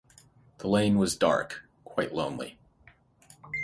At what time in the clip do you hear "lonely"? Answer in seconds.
2.11-2.57